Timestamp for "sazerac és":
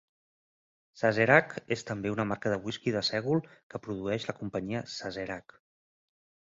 1.01-1.85